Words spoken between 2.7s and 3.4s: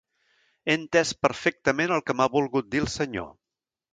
dir el senyor.